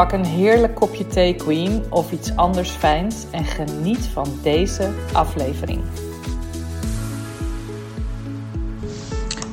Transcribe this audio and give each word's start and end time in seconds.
Pak 0.00 0.12
een 0.12 0.24
heerlijk 0.24 0.74
kopje 0.74 1.06
thee, 1.06 1.34
Queen, 1.34 1.84
of 1.90 2.12
iets 2.12 2.36
anders 2.36 2.70
fijns 2.70 3.16
en 3.30 3.44
geniet 3.44 4.08
van 4.12 4.38
deze 4.42 4.90
aflevering. 5.12 5.82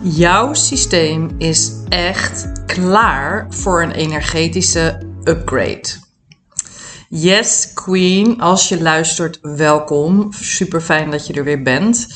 Jouw 0.01 0.53
systeem 0.53 1.35
is 1.37 1.71
echt 1.89 2.51
klaar 2.65 3.47
voor 3.49 3.81
een 3.81 3.91
energetische 3.91 5.01
upgrade. 5.23 6.05
Yes, 7.09 7.73
Queen, 7.73 8.41
als 8.41 8.69
je 8.69 8.81
luistert, 8.81 9.39
welkom. 9.41 10.33
Super 10.33 10.81
fijn 10.81 11.11
dat 11.11 11.27
je 11.27 11.33
er 11.33 11.43
weer 11.43 11.61
bent. 11.61 12.07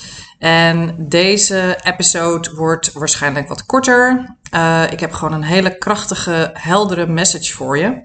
En 0.41 0.95
deze 0.97 1.79
episode 1.83 2.55
wordt 2.55 2.91
waarschijnlijk 2.91 3.47
wat 3.47 3.65
korter. 3.65 4.35
Uh, 4.55 4.91
ik 4.91 4.99
heb 4.99 5.11
gewoon 5.11 5.33
een 5.33 5.43
hele 5.43 5.77
krachtige, 5.77 6.49
heldere 6.53 7.07
message 7.07 7.53
voor 7.53 7.77
je. 7.77 8.01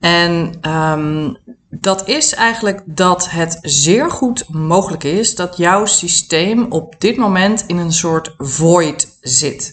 En 0.00 0.58
um, 0.70 1.36
dat 1.70 2.08
is 2.08 2.34
eigenlijk 2.34 2.82
dat 2.86 3.30
het 3.30 3.58
zeer 3.60 4.10
goed 4.10 4.48
mogelijk 4.48 5.04
is 5.04 5.34
dat 5.34 5.56
jouw 5.56 5.84
systeem 5.84 6.66
op 6.72 6.94
dit 6.98 7.16
moment 7.16 7.64
in 7.66 7.76
een 7.76 7.92
soort 7.92 8.34
void 8.38 9.18
zit. 9.20 9.72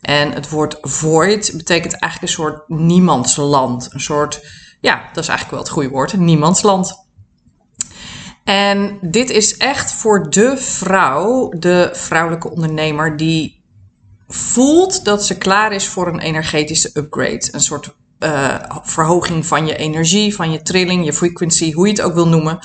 En 0.00 0.32
het 0.32 0.48
woord 0.48 0.78
void 0.80 1.52
betekent 1.56 1.92
eigenlijk 1.92 2.22
een 2.22 2.44
soort 2.44 2.68
niemandsland. 2.68 3.88
Een 3.92 4.00
soort, 4.00 4.46
ja, 4.80 4.96
dat 5.12 5.22
is 5.22 5.28
eigenlijk 5.28 5.50
wel 5.50 5.60
het 5.60 5.68
goede 5.68 5.88
woord, 5.88 6.16
niemandsland. 6.16 7.05
En 8.46 8.98
dit 9.00 9.30
is 9.30 9.56
echt 9.56 9.92
voor 9.92 10.30
de 10.30 10.56
vrouw, 10.56 11.48
de 11.48 11.90
vrouwelijke 11.92 12.50
ondernemer, 12.50 13.16
die 13.16 13.64
voelt 14.28 15.04
dat 15.04 15.24
ze 15.24 15.38
klaar 15.38 15.72
is 15.72 15.86
voor 15.86 16.08
een 16.08 16.20
energetische 16.20 16.90
upgrade. 16.94 17.48
Een 17.50 17.60
soort 17.60 17.96
uh, 18.18 18.54
verhoging 18.82 19.46
van 19.46 19.66
je 19.66 19.76
energie, 19.76 20.34
van 20.34 20.50
je 20.50 20.62
trilling, 20.62 21.04
je 21.04 21.12
frequency, 21.12 21.72
hoe 21.72 21.86
je 21.86 21.92
het 21.92 22.02
ook 22.02 22.14
wil 22.14 22.28
noemen. 22.28 22.58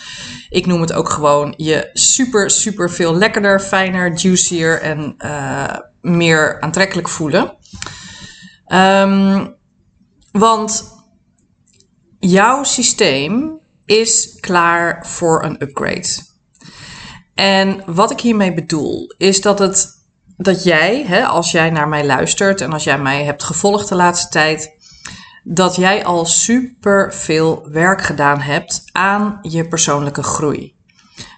Ik 0.49 0.65
noem 0.65 0.81
het 0.81 0.93
ook 0.93 1.09
gewoon 1.09 1.53
je 1.57 1.89
super, 1.93 2.49
super 2.49 2.91
veel 2.91 3.15
lekkerder, 3.15 3.59
fijner, 3.59 4.13
juicier 4.13 4.81
en 4.81 5.15
uh, 5.17 5.75
meer 6.01 6.61
aantrekkelijk 6.61 7.09
voelen. 7.09 7.57
Um, 8.67 9.55
want 10.31 10.83
jouw 12.19 12.63
systeem 12.63 13.60
is 13.91 14.37
klaar 14.39 15.07
voor 15.07 15.43
een 15.43 15.61
upgrade. 15.61 16.29
En 17.35 17.83
wat 17.85 18.11
ik 18.11 18.19
hiermee 18.19 18.53
bedoel, 18.53 19.13
is 19.17 19.41
dat 19.41 19.59
het 19.59 19.99
dat 20.37 20.63
jij, 20.63 21.03
hè, 21.07 21.25
als 21.25 21.51
jij 21.51 21.69
naar 21.69 21.87
mij 21.87 22.05
luistert 22.05 22.61
en 22.61 22.73
als 22.73 22.83
jij 22.83 22.99
mij 22.99 23.23
hebt 23.23 23.43
gevolgd 23.43 23.89
de 23.89 23.95
laatste 23.95 24.29
tijd, 24.29 24.75
dat 25.43 25.75
jij 25.75 26.05
al 26.05 26.25
super 26.25 27.13
veel 27.13 27.69
werk 27.69 28.01
gedaan 28.01 28.39
hebt 28.39 28.83
aan 28.91 29.39
je 29.41 29.67
persoonlijke 29.67 30.23
groei. 30.23 30.75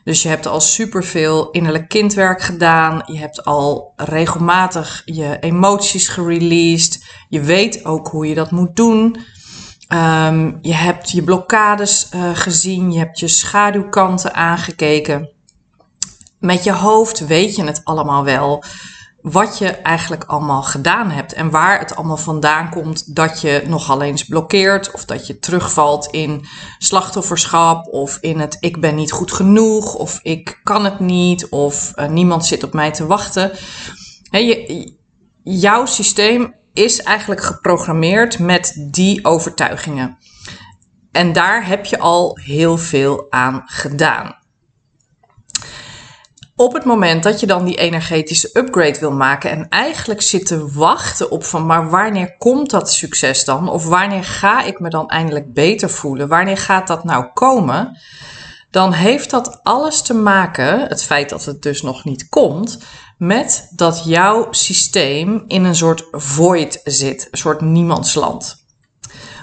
Dus 0.03 0.23
je 0.23 0.29
hebt 0.29 0.47
al 0.47 0.61
superveel 0.61 1.51
innerlijk 1.51 1.89
kindwerk 1.89 2.41
gedaan. 2.41 3.01
Je 3.05 3.17
hebt 3.17 3.45
al 3.45 3.93
regelmatig 3.95 5.01
je 5.05 5.37
emoties 5.39 6.07
gereleased. 6.07 7.05
Je 7.29 7.41
weet 7.41 7.85
ook 7.85 8.07
hoe 8.07 8.27
je 8.27 8.35
dat 8.35 8.51
moet 8.51 8.75
doen. 8.75 9.17
Um, 9.93 10.57
je 10.61 10.73
hebt 10.73 11.11
je 11.11 11.23
blokkades 11.23 12.09
uh, 12.15 12.29
gezien. 12.33 12.91
Je 12.91 12.99
hebt 12.99 13.19
je 13.19 13.27
schaduwkanten 13.27 14.33
aangekeken. 14.33 15.29
Met 16.39 16.63
je 16.63 16.73
hoofd 16.73 17.27
weet 17.27 17.55
je 17.55 17.63
het 17.63 17.81
allemaal 17.83 18.23
wel 18.23 18.63
wat 19.21 19.57
je 19.57 19.67
eigenlijk 19.69 20.23
allemaal 20.23 20.63
gedaan 20.63 21.09
hebt 21.09 21.33
en 21.33 21.49
waar 21.49 21.79
het 21.79 21.95
allemaal 21.95 22.17
vandaan 22.17 22.69
komt 22.69 23.15
dat 23.15 23.41
je 23.41 23.63
nogal 23.67 24.01
eens 24.01 24.23
blokkeert 24.23 24.91
of 24.91 25.05
dat 25.05 25.27
je 25.27 25.39
terugvalt 25.39 26.07
in 26.07 26.45
slachtofferschap 26.77 27.87
of 27.87 28.17
in 28.21 28.39
het 28.39 28.57
ik 28.59 28.81
ben 28.81 28.95
niet 28.95 29.11
goed 29.11 29.31
genoeg 29.31 29.95
of 29.95 30.19
ik 30.21 30.59
kan 30.63 30.85
het 30.85 30.99
niet 30.99 31.49
of 31.49 31.91
uh, 31.95 32.07
niemand 32.07 32.45
zit 32.45 32.63
op 32.63 32.73
mij 32.73 32.91
te 32.91 33.05
wachten. 33.05 33.51
Je, 34.29 34.93
jouw 35.43 35.85
systeem 35.85 36.55
is 36.73 37.01
eigenlijk 37.01 37.41
geprogrammeerd 37.43 38.39
met 38.39 38.87
die 38.91 39.25
overtuigingen. 39.25 40.17
En 41.11 41.33
daar 41.33 41.67
heb 41.67 41.85
je 41.85 41.99
al 41.99 42.37
heel 42.41 42.77
veel 42.77 43.25
aan 43.29 43.61
gedaan 43.65 44.41
op 46.55 46.73
het 46.73 46.85
moment 46.85 47.23
dat 47.23 47.39
je 47.39 47.45
dan 47.45 47.65
die 47.65 47.77
energetische 47.77 48.49
upgrade 48.53 48.99
wil 48.99 49.11
maken 49.11 49.51
en 49.51 49.69
eigenlijk 49.69 50.21
zit 50.21 50.45
te 50.45 50.71
wachten 50.71 51.31
op 51.31 51.43
van 51.43 51.65
maar 51.65 51.89
wanneer 51.89 52.37
komt 52.37 52.69
dat 52.69 52.91
succes 52.91 53.45
dan? 53.45 53.69
Of 53.69 53.85
wanneer 53.85 54.23
ga 54.23 54.63
ik 54.63 54.79
me 54.79 54.89
dan 54.89 55.09
eindelijk 55.09 55.53
beter 55.53 55.89
voelen? 55.89 56.27
Wanneer 56.27 56.57
gaat 56.57 56.87
dat 56.87 57.03
nou 57.03 57.25
komen? 57.33 57.99
Dan 58.69 58.93
heeft 58.93 59.29
dat 59.29 59.59
alles 59.63 60.01
te 60.01 60.13
maken, 60.13 60.79
het 60.79 61.03
feit 61.03 61.29
dat 61.29 61.45
het 61.45 61.61
dus 61.61 61.81
nog 61.81 62.03
niet 62.03 62.29
komt, 62.29 62.79
met 63.25 63.67
dat 63.75 64.03
jouw 64.05 64.47
systeem 64.51 65.43
in 65.47 65.63
een 65.63 65.75
soort 65.75 66.07
void 66.11 66.81
zit, 66.83 67.27
een 67.31 67.37
soort 67.37 67.61
niemandsland. 67.61 68.65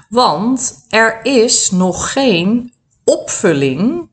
Want 0.08 0.86
er 0.88 1.24
is 1.24 1.70
nog 1.70 2.12
geen 2.12 2.74
opvulling 3.04 4.10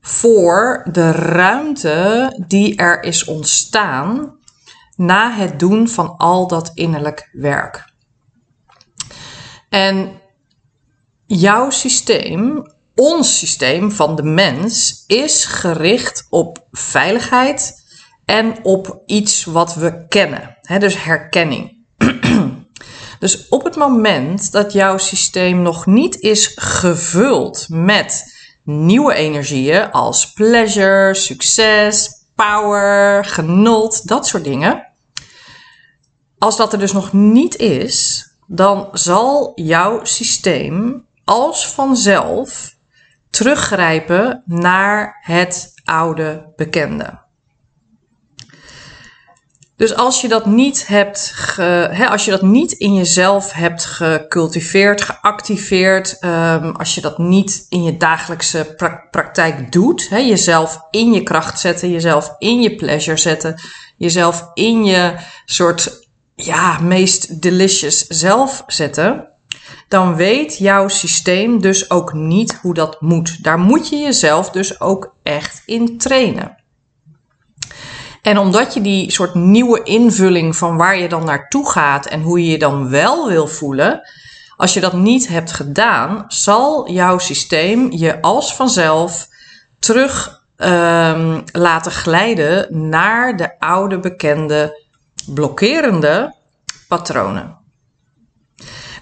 voor 0.00 0.86
de 0.92 1.10
ruimte 1.10 2.34
die 2.46 2.76
er 2.76 3.02
is 3.02 3.24
ontstaan 3.24 4.36
na 4.96 5.32
het 5.32 5.58
doen 5.58 5.88
van 5.88 6.16
al 6.16 6.46
dat 6.46 6.70
innerlijk 6.74 7.28
werk. 7.32 7.92
En 9.68 10.20
jouw 11.26 11.70
systeem, 11.70 12.72
ons 12.94 13.38
systeem 13.38 13.92
van 13.92 14.16
de 14.16 14.22
mens, 14.22 15.04
is 15.06 15.44
gericht 15.44 16.26
op 16.30 16.66
veiligheid 16.70 17.77
en 18.28 18.64
op 18.64 19.02
iets 19.06 19.44
wat 19.44 19.74
we 19.74 20.06
kennen. 20.08 20.58
dus 20.78 21.04
herkenning. 21.04 21.86
dus 23.20 23.48
op 23.48 23.64
het 23.64 23.76
moment 23.76 24.52
dat 24.52 24.72
jouw 24.72 24.98
systeem 24.98 25.62
nog 25.62 25.86
niet 25.86 26.20
is 26.20 26.52
gevuld 26.54 27.66
met 27.68 28.34
nieuwe 28.64 29.14
energieën 29.14 29.90
als 29.90 30.32
pleasure, 30.32 31.14
succes, 31.14 32.08
power, 32.34 33.24
genot, 33.24 34.08
dat 34.08 34.26
soort 34.26 34.44
dingen. 34.44 34.86
Als 36.38 36.56
dat 36.56 36.72
er 36.72 36.78
dus 36.78 36.92
nog 36.92 37.12
niet 37.12 37.56
is, 37.56 38.28
dan 38.46 38.88
zal 38.92 39.52
jouw 39.54 40.04
systeem 40.04 41.06
als 41.24 41.68
vanzelf 41.68 42.76
teruggrijpen 43.30 44.42
naar 44.46 45.18
het 45.20 45.72
oude 45.84 46.52
bekende. 46.56 47.26
Dus 49.78 49.94
als 49.94 50.20
je 50.20 50.28
dat 50.28 50.46
niet 50.46 50.86
hebt, 50.86 51.32
ge, 51.34 51.88
hè, 51.92 52.08
als 52.08 52.24
je 52.24 52.30
dat 52.30 52.42
niet 52.42 52.72
in 52.72 52.94
jezelf 52.94 53.52
hebt 53.52 53.84
gecultiveerd, 53.84 55.00
geactiveerd, 55.00 56.16
um, 56.20 56.76
als 56.76 56.94
je 56.94 57.00
dat 57.00 57.18
niet 57.18 57.66
in 57.68 57.82
je 57.82 57.96
dagelijkse 57.96 58.74
praktijk 59.10 59.72
doet, 59.72 60.08
hè, 60.08 60.16
jezelf 60.16 60.80
in 60.90 61.12
je 61.12 61.22
kracht 61.22 61.60
zetten, 61.60 61.90
jezelf 61.90 62.34
in 62.38 62.62
je 62.62 62.74
pleasure 62.74 63.16
zetten, 63.16 63.60
jezelf 63.96 64.50
in 64.54 64.84
je 64.84 65.14
soort 65.44 66.08
ja, 66.34 66.78
meest 66.78 67.42
delicious 67.42 68.06
zelf 68.06 68.62
zetten, 68.66 69.28
dan 69.88 70.16
weet 70.16 70.58
jouw 70.58 70.88
systeem 70.88 71.60
dus 71.60 71.90
ook 71.90 72.12
niet 72.12 72.58
hoe 72.62 72.74
dat 72.74 73.00
moet. 73.00 73.42
Daar 73.42 73.58
moet 73.58 73.88
je 73.88 73.96
jezelf 73.96 74.50
dus 74.50 74.80
ook 74.80 75.14
echt 75.22 75.62
in 75.66 75.98
trainen. 75.98 76.57
En 78.28 78.38
omdat 78.38 78.74
je 78.74 78.80
die 78.80 79.12
soort 79.12 79.34
nieuwe 79.34 79.82
invulling 79.82 80.56
van 80.56 80.76
waar 80.76 80.98
je 80.98 81.08
dan 81.08 81.24
naartoe 81.24 81.70
gaat 81.70 82.06
en 82.06 82.22
hoe 82.22 82.44
je 82.44 82.50
je 82.50 82.58
dan 82.58 82.90
wel 82.90 83.28
wil 83.28 83.46
voelen, 83.46 84.00
als 84.56 84.74
je 84.74 84.80
dat 84.80 84.92
niet 84.92 85.28
hebt 85.28 85.52
gedaan, 85.52 86.24
zal 86.26 86.90
jouw 86.90 87.18
systeem 87.18 87.92
je 87.92 88.22
als 88.22 88.54
vanzelf 88.54 89.28
terug 89.78 90.42
um, 90.56 91.42
laten 91.52 91.92
glijden 91.92 92.88
naar 92.88 93.36
de 93.36 93.58
oude 93.58 93.98
bekende 93.98 94.84
blokkerende 95.26 96.34
patronen. 96.88 97.56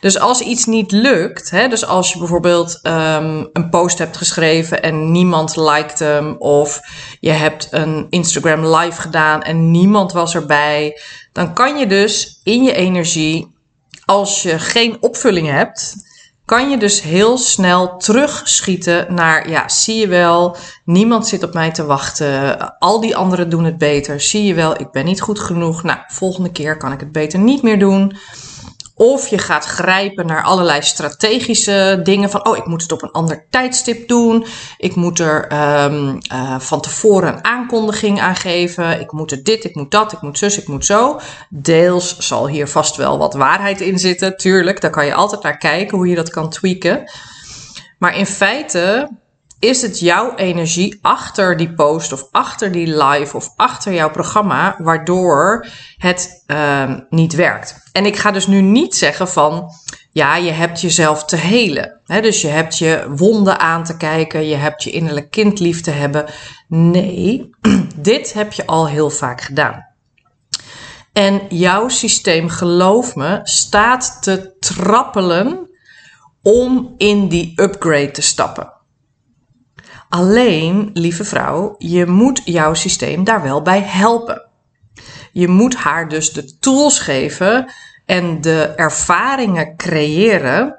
Dus 0.00 0.18
als 0.18 0.40
iets 0.40 0.64
niet 0.64 0.92
lukt, 0.92 1.50
hè, 1.50 1.68
dus 1.68 1.86
als 1.86 2.12
je 2.12 2.18
bijvoorbeeld 2.18 2.80
um, 2.82 3.48
een 3.52 3.68
post 3.70 3.98
hebt 3.98 4.16
geschreven 4.16 4.82
en 4.82 5.10
niemand 5.10 5.56
liked 5.56 5.98
hem, 5.98 6.36
of 6.38 6.80
je 7.20 7.30
hebt 7.30 7.68
een 7.70 8.06
Instagram 8.10 8.66
live 8.66 9.00
gedaan 9.00 9.42
en 9.42 9.70
niemand 9.70 10.12
was 10.12 10.34
erbij, 10.34 11.00
dan 11.32 11.54
kan 11.54 11.78
je 11.78 11.86
dus 11.86 12.40
in 12.44 12.62
je 12.62 12.72
energie, 12.72 13.54
als 14.04 14.42
je 14.42 14.58
geen 14.58 14.96
opvulling 15.00 15.48
hebt, 15.48 15.94
kan 16.44 16.70
je 16.70 16.78
dus 16.78 17.02
heel 17.02 17.38
snel 17.38 17.96
terugschieten 17.96 19.14
naar, 19.14 19.50
ja, 19.50 19.68
zie 19.68 19.96
je 19.96 20.08
wel, 20.08 20.56
niemand 20.84 21.26
zit 21.26 21.42
op 21.42 21.54
mij 21.54 21.72
te 21.72 21.84
wachten, 21.84 22.78
al 22.78 23.00
die 23.00 23.16
anderen 23.16 23.48
doen 23.48 23.64
het 23.64 23.78
beter, 23.78 24.20
zie 24.20 24.44
je 24.44 24.54
wel, 24.54 24.80
ik 24.80 24.90
ben 24.90 25.04
niet 25.04 25.20
goed 25.20 25.40
genoeg, 25.40 25.82
nou, 25.82 25.98
volgende 26.06 26.52
keer 26.52 26.76
kan 26.76 26.92
ik 26.92 27.00
het 27.00 27.12
beter 27.12 27.38
niet 27.38 27.62
meer 27.62 27.78
doen. 27.78 28.16
Of 28.98 29.28
je 29.28 29.38
gaat 29.38 29.64
grijpen 29.64 30.26
naar 30.26 30.42
allerlei 30.42 30.82
strategische 30.82 32.00
dingen 32.02 32.30
van, 32.30 32.46
oh, 32.46 32.56
ik 32.56 32.66
moet 32.66 32.82
het 32.82 32.92
op 32.92 33.02
een 33.02 33.10
ander 33.10 33.46
tijdstip 33.50 34.08
doen. 34.08 34.46
Ik 34.76 34.94
moet 34.94 35.18
er 35.18 35.52
um, 35.84 36.18
uh, 36.32 36.60
van 36.60 36.80
tevoren 36.80 37.32
een 37.32 37.44
aankondiging 37.44 38.20
aan 38.20 38.36
geven. 38.36 39.00
Ik 39.00 39.12
moet 39.12 39.30
er 39.30 39.42
dit, 39.42 39.64
ik 39.64 39.74
moet 39.74 39.90
dat, 39.90 40.12
ik 40.12 40.20
moet 40.20 40.38
zus, 40.38 40.58
ik 40.58 40.68
moet 40.68 40.86
zo. 40.86 41.20
Deels 41.48 42.18
zal 42.18 42.48
hier 42.48 42.68
vast 42.68 42.96
wel 42.96 43.18
wat 43.18 43.34
waarheid 43.34 43.80
in 43.80 43.98
zitten, 43.98 44.36
tuurlijk. 44.36 44.80
Daar 44.80 44.90
kan 44.90 45.06
je 45.06 45.14
altijd 45.14 45.42
naar 45.42 45.58
kijken 45.58 45.96
hoe 45.96 46.08
je 46.08 46.14
dat 46.14 46.30
kan 46.30 46.50
tweaken. 46.50 47.10
Maar 47.98 48.16
in 48.16 48.26
feite 48.26 49.08
is 49.58 49.82
het 49.82 50.00
jouw 50.00 50.34
energie 50.34 50.98
achter 51.02 51.56
die 51.56 51.74
post 51.74 52.12
of 52.12 52.28
achter 52.30 52.72
die 52.72 53.04
live 53.04 53.36
of 53.36 53.52
achter 53.56 53.92
jouw 53.92 54.10
programma 54.10 54.76
waardoor 54.78 55.66
het 55.96 56.44
uh, 56.46 56.94
niet 57.10 57.34
werkt. 57.34 57.76
En 57.92 58.06
ik 58.06 58.16
ga 58.16 58.30
dus 58.30 58.46
nu 58.46 58.60
niet 58.60 58.94
zeggen 58.94 59.28
van 59.28 59.70
ja, 60.12 60.36
je 60.36 60.50
hebt 60.50 60.80
jezelf 60.80 61.24
te 61.24 61.36
helen. 61.36 62.00
Dus 62.06 62.40
je 62.40 62.48
hebt 62.48 62.78
je 62.78 63.06
wonden 63.16 63.58
aan 63.58 63.84
te 63.84 63.96
kijken, 63.96 64.48
je 64.48 64.54
hebt 64.54 64.82
je 64.82 64.90
innerlijk 64.90 65.30
kind 65.30 65.58
lief 65.58 65.80
te 65.80 65.90
hebben. 65.90 66.24
Nee, 66.68 67.50
dit 67.96 68.32
heb 68.32 68.52
je 68.52 68.66
al 68.66 68.88
heel 68.88 69.10
vaak 69.10 69.40
gedaan. 69.40 69.86
En 71.12 71.40
jouw 71.48 71.88
systeem, 71.88 72.48
geloof 72.48 73.14
me, 73.14 73.40
staat 73.42 74.18
te 74.20 74.56
trappelen 74.58 75.70
om 76.42 76.94
in 76.96 77.28
die 77.28 77.52
upgrade 77.56 78.10
te 78.10 78.22
stappen. 78.22 78.75
Alleen, 80.08 80.90
lieve 80.92 81.24
vrouw, 81.24 81.74
je 81.78 82.06
moet 82.06 82.42
jouw 82.44 82.74
systeem 82.74 83.24
daar 83.24 83.42
wel 83.42 83.62
bij 83.62 83.80
helpen. 83.82 84.44
Je 85.32 85.48
moet 85.48 85.74
haar 85.74 86.08
dus 86.08 86.32
de 86.32 86.58
tools 86.58 86.98
geven 86.98 87.72
en 88.04 88.40
de 88.40 88.62
ervaringen 88.62 89.76
creëren 89.76 90.78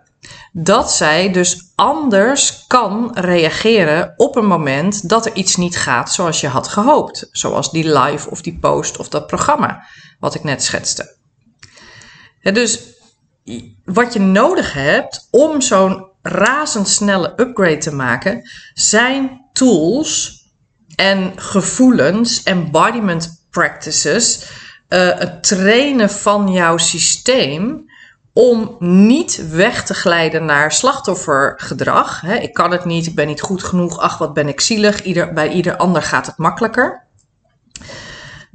dat 0.52 0.92
zij 0.92 1.32
dus 1.32 1.72
anders 1.76 2.66
kan 2.68 3.12
reageren 3.14 4.14
op 4.18 4.36
een 4.36 4.46
moment 4.46 5.10
dat 5.10 5.26
er 5.26 5.34
iets 5.34 5.56
niet 5.56 5.78
gaat 5.78 6.14
zoals 6.14 6.42
je 6.42 6.48
had 6.48 6.68
gehoopt. 6.68 7.30
Zoals 7.32 7.72
die 7.72 8.00
live 8.00 8.30
of 8.30 8.42
die 8.42 8.58
post 8.60 8.98
of 8.98 9.10
dat 9.10 9.28
programma 9.28 9.84
wat 10.20 10.36
ik 10.36 10.44
net 10.44 10.64
schetste. 10.64 11.16
dus 12.42 12.96
wat 13.86 14.14
je 14.14 14.20
nodig 14.20 14.74
hebt 14.74 15.28
om 15.32 15.62
zo'n 15.62 16.07
razendsnelle 16.28 17.34
upgrade 17.38 17.78
te 17.78 17.96
maken, 17.96 18.50
zijn 18.74 19.46
tools 19.54 20.42
en 20.96 21.32
gevoelens, 21.36 22.44
embodiment 22.44 23.46
practices, 23.50 24.50
uh, 24.90 25.20
het 25.20 25.44
trainen 25.44 26.10
van 26.10 26.52
jouw 26.52 26.78
systeem 26.78 27.86
om 28.34 28.76
niet 28.80 29.50
weg 29.50 29.84
te 29.84 29.94
glijden 29.94 30.46
naar 30.46 30.72
slachtoffergedrag. 30.72 32.24
Ik 32.24 32.54
kan 32.54 32.72
het 32.72 32.86
niet, 32.86 33.08
ik 33.08 33.16
ben 33.16 33.28
niet 33.28 33.42
goed 33.42 33.64
genoeg, 33.64 34.00
ach 34.00 34.18
wat 34.18 34.34
ben 34.34 34.48
ik 34.48 34.62
zielig, 34.62 35.02
ieder, 35.02 35.34
bij 35.34 35.50
ieder 35.50 35.78
ander 35.78 36.02
gaat 36.02 36.26
het 36.26 36.38
makkelijker. 36.38 37.07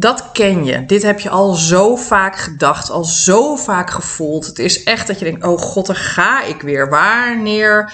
Dat 0.02 0.32
ken 0.32 0.64
je. 0.64 0.86
Dit 0.86 1.02
heb 1.02 1.20
je 1.20 1.28
al 1.28 1.52
zo 1.52 1.96
vaak 1.96 2.36
gedacht, 2.36 2.90
al 2.90 3.04
zo 3.04 3.56
vaak 3.56 3.90
gevoeld. 3.90 4.46
Het 4.46 4.58
is 4.58 4.82
echt 4.82 5.06
dat 5.06 5.18
je 5.18 5.24
denkt: 5.24 5.44
oh 5.44 5.58
god, 5.58 5.86
daar 5.86 5.96
ga 5.96 6.42
ik 6.42 6.60
weer. 6.60 6.90
Wanneer, 6.90 7.92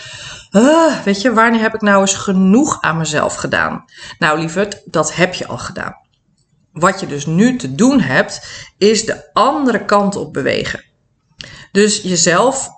uh, 0.53 1.03
weet 1.05 1.21
je, 1.21 1.33
wanneer 1.33 1.61
heb 1.61 1.75
ik 1.75 1.81
nou 1.81 2.01
eens 2.01 2.15
genoeg 2.15 2.79
aan 2.81 2.97
mezelf 2.97 3.35
gedaan? 3.35 3.85
Nou, 4.19 4.39
lieverd, 4.39 4.83
dat 4.85 5.15
heb 5.15 5.35
je 5.35 5.47
al 5.47 5.59
gedaan. 5.59 5.95
Wat 6.73 7.01
je 7.01 7.07
dus 7.07 7.27
nu 7.27 7.57
te 7.57 7.75
doen 7.75 8.01
hebt, 8.01 8.47
is 8.79 9.05
de 9.05 9.33
andere 9.33 9.85
kant 9.85 10.17
op 10.17 10.33
bewegen. 10.33 10.85
Dus 11.73 12.03
jezelf 12.03 12.69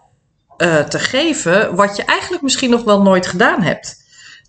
uh, 0.58 0.78
te 0.78 0.98
geven 0.98 1.74
wat 1.74 1.96
je 1.96 2.04
eigenlijk 2.04 2.42
misschien 2.42 2.70
nog 2.70 2.84
wel 2.84 3.02
nooit 3.02 3.26
gedaan 3.26 3.62
hebt. 3.62 3.99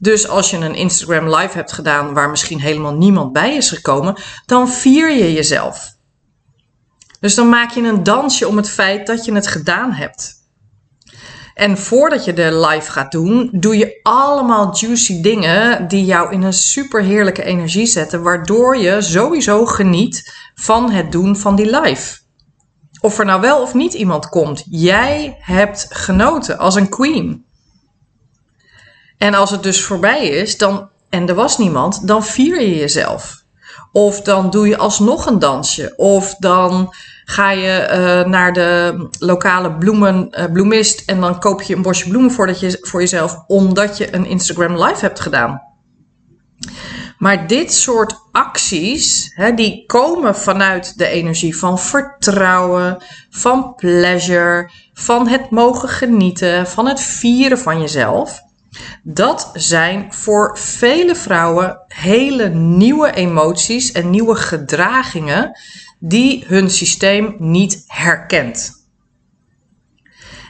Dus 0.01 0.27
als 0.27 0.49
je 0.49 0.57
een 0.57 0.75
Instagram 0.75 1.35
live 1.35 1.57
hebt 1.57 1.71
gedaan 1.71 2.13
waar 2.13 2.29
misschien 2.29 2.59
helemaal 2.59 2.93
niemand 2.93 3.33
bij 3.33 3.55
is 3.55 3.69
gekomen, 3.69 4.15
dan 4.45 4.69
vier 4.69 5.11
je 5.11 5.33
jezelf. 5.33 5.95
Dus 7.19 7.35
dan 7.35 7.49
maak 7.49 7.71
je 7.71 7.81
een 7.81 8.03
dansje 8.03 8.47
om 8.47 8.57
het 8.57 8.69
feit 8.69 9.07
dat 9.07 9.25
je 9.25 9.33
het 9.33 9.47
gedaan 9.47 9.91
hebt. 9.91 10.33
En 11.53 11.77
voordat 11.77 12.25
je 12.25 12.33
de 12.33 12.67
live 12.67 12.91
gaat 12.91 13.11
doen, 13.11 13.49
doe 13.51 13.77
je 13.77 13.99
allemaal 14.03 14.77
juicy 14.77 15.21
dingen 15.21 15.87
die 15.87 16.05
jou 16.05 16.33
in 16.33 16.41
een 16.41 16.53
super 16.53 17.03
heerlijke 17.03 17.43
energie 17.43 17.85
zetten, 17.85 18.21
waardoor 18.21 18.77
je 18.77 19.01
sowieso 19.01 19.65
geniet 19.65 20.33
van 20.55 20.91
het 20.91 21.11
doen 21.11 21.37
van 21.37 21.55
die 21.55 21.79
live. 21.79 22.19
Of 23.01 23.19
er 23.19 23.25
nou 23.25 23.41
wel 23.41 23.61
of 23.61 23.73
niet 23.73 23.93
iemand 23.93 24.29
komt, 24.29 24.63
jij 24.69 25.37
hebt 25.39 25.87
genoten 25.89 26.57
als 26.57 26.75
een 26.75 26.89
queen. 26.89 27.45
En 29.21 29.33
als 29.33 29.51
het 29.51 29.63
dus 29.63 29.83
voorbij 29.83 30.27
is 30.27 30.57
dan, 30.57 30.89
en 31.09 31.29
er 31.29 31.35
was 31.35 31.57
niemand, 31.57 32.07
dan 32.07 32.23
vier 32.23 32.61
je 32.61 32.75
jezelf. 32.75 33.43
Of 33.91 34.21
dan 34.21 34.49
doe 34.49 34.67
je 34.67 34.77
alsnog 34.77 35.25
een 35.25 35.39
dansje. 35.39 35.93
Of 35.97 36.35
dan 36.35 36.93
ga 37.25 37.51
je 37.51 37.87
uh, 37.89 38.31
naar 38.31 38.53
de 38.53 39.07
lokale 39.19 39.73
bloemen, 39.73 40.27
uh, 40.31 40.45
bloemist 40.51 41.03
en 41.05 41.21
dan 41.21 41.39
koop 41.39 41.61
je 41.61 41.75
een 41.75 41.81
bosje 41.81 42.09
bloemen 42.09 42.31
voor, 42.31 42.47
dat 42.47 42.59
je, 42.59 42.77
voor 42.81 42.99
jezelf, 42.99 43.43
omdat 43.47 43.97
je 43.97 44.15
een 44.15 44.25
Instagram 44.25 44.83
live 44.83 44.99
hebt 44.99 45.19
gedaan. 45.19 45.61
Maar 47.17 47.47
dit 47.47 47.73
soort 47.73 48.15
acties, 48.31 49.31
hè, 49.35 49.53
die 49.53 49.85
komen 49.85 50.35
vanuit 50.35 50.97
de 50.97 51.07
energie 51.07 51.57
van 51.57 51.79
vertrouwen, 51.79 52.97
van 53.29 53.75
pleasure, 53.75 54.69
van 54.93 55.27
het 55.27 55.49
mogen 55.49 55.89
genieten, 55.89 56.67
van 56.67 56.87
het 56.87 56.99
vieren 56.99 57.57
van 57.57 57.81
jezelf. 57.81 58.49
Dat 59.03 59.51
zijn 59.53 60.13
voor 60.13 60.57
vele 60.57 61.15
vrouwen 61.15 61.81
hele 61.87 62.49
nieuwe 62.49 63.13
emoties 63.13 63.91
en 63.91 64.09
nieuwe 64.09 64.35
gedragingen 64.35 65.59
die 65.99 66.43
hun 66.47 66.69
systeem 66.69 67.35
niet 67.39 67.83
herkent. 67.87 68.79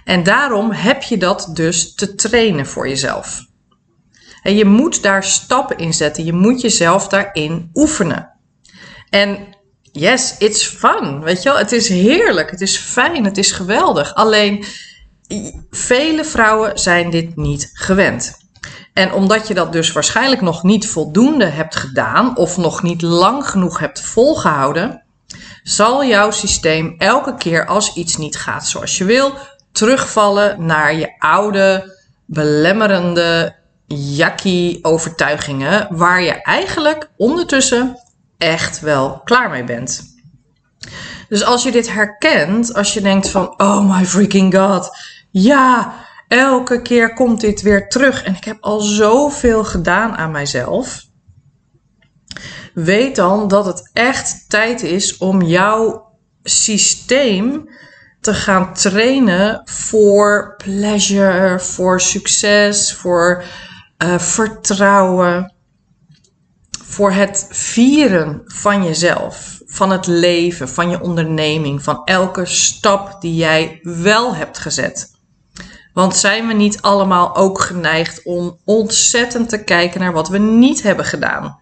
En 0.03 0.23
daarom 0.23 0.71
heb 0.71 1.03
je 1.03 1.17
dat 1.17 1.49
dus 1.53 1.93
te 1.93 2.15
trainen 2.15 2.65
voor 2.65 2.87
jezelf. 2.87 3.45
En 4.41 4.55
je 4.55 4.65
moet 4.65 5.01
daar 5.01 5.23
stappen 5.23 5.77
in 5.77 5.93
zetten. 5.93 6.25
Je 6.25 6.33
moet 6.33 6.61
jezelf 6.61 7.07
daarin 7.07 7.69
oefenen. 7.73 8.39
En 9.09 9.47
yes, 9.91 10.35
it's 10.37 10.65
fun. 10.65 11.21
Weet 11.21 11.43
je 11.43 11.49
wel, 11.49 11.57
het 11.57 11.71
is 11.71 11.89
heerlijk. 11.89 12.51
Het 12.51 12.61
is 12.61 12.77
fijn. 12.77 13.25
Het 13.25 13.37
is 13.37 13.51
geweldig. 13.51 14.15
Alleen 14.15 14.65
vele 15.69 16.25
vrouwen 16.25 16.79
zijn 16.79 17.09
dit 17.09 17.35
niet 17.35 17.69
gewend. 17.73 18.39
En 18.93 19.13
omdat 19.13 19.47
je 19.47 19.53
dat 19.53 19.71
dus 19.71 19.91
waarschijnlijk 19.91 20.41
nog 20.41 20.63
niet 20.63 20.87
voldoende 20.87 21.45
hebt 21.45 21.75
gedaan 21.75 22.37
of 22.37 22.57
nog 22.57 22.83
niet 22.83 23.01
lang 23.01 23.47
genoeg 23.49 23.79
hebt 23.79 24.01
volgehouden, 24.01 25.03
zal 25.63 26.05
jouw 26.05 26.31
systeem 26.31 26.95
elke 26.97 27.35
keer 27.35 27.65
als 27.65 27.93
iets 27.93 28.17
niet 28.17 28.37
gaat 28.37 28.67
zoals 28.67 28.97
je 28.97 29.03
wil, 29.03 29.33
terugvallen 29.71 30.65
naar 30.65 30.95
je 30.95 31.15
oude, 31.19 31.97
belemmerende, 32.25 33.55
jakkie 33.95 34.83
overtuigingen, 34.83 35.87
waar 35.89 36.21
je 36.21 36.41
eigenlijk 36.41 37.09
ondertussen 37.17 37.99
echt 38.37 38.79
wel 38.79 39.21
klaar 39.23 39.49
mee 39.49 39.63
bent. 39.63 40.09
Dus 41.29 41.43
als 41.43 41.63
je 41.63 41.71
dit 41.71 41.93
herkent, 41.93 42.73
als 42.73 42.93
je 42.93 43.01
denkt 43.01 43.29
van, 43.29 43.53
oh 43.57 43.97
my 43.97 44.05
freaking 44.05 44.55
god, 44.55 44.97
ja, 45.31 45.93
elke 46.27 46.81
keer 46.81 47.13
komt 47.13 47.41
dit 47.41 47.61
weer 47.61 47.89
terug 47.89 48.23
en 48.23 48.35
ik 48.35 48.43
heb 48.43 48.57
al 48.59 48.79
zoveel 48.79 49.63
gedaan 49.63 50.15
aan 50.15 50.31
mijzelf. 50.31 51.09
weet 52.73 53.15
dan 53.15 53.47
dat 53.47 53.65
het 53.65 53.89
echt 53.93 54.49
tijd 54.49 54.83
is 54.83 55.17
om 55.17 55.41
jouw 55.41 56.09
systeem 56.43 57.69
te 58.21 58.33
gaan 58.33 58.73
trainen 58.73 59.61
voor 59.65 60.55
pleasure, 60.57 61.59
voor 61.59 62.01
succes, 62.01 62.93
voor 62.93 63.43
uh, 64.03 64.19
vertrouwen, 64.19 65.53
voor 66.83 67.11
het 67.11 67.47
vieren 67.49 68.41
van 68.45 68.83
jezelf, 68.83 69.61
van 69.65 69.91
het 69.91 70.07
leven, 70.07 70.69
van 70.69 70.89
je 70.89 71.01
onderneming, 71.01 71.83
van 71.83 72.01
elke 72.05 72.45
stap 72.45 73.21
die 73.21 73.35
jij 73.35 73.79
wel 73.81 74.35
hebt 74.35 74.57
gezet. 74.57 75.11
Want 75.93 76.15
zijn 76.15 76.47
we 76.47 76.53
niet 76.53 76.81
allemaal 76.81 77.35
ook 77.35 77.61
geneigd 77.61 78.23
om 78.23 78.57
ontzettend 78.65 79.49
te 79.49 79.63
kijken 79.63 79.99
naar 79.99 80.13
wat 80.13 80.29
we 80.29 80.37
niet 80.37 80.83
hebben 80.83 81.05
gedaan? 81.05 81.59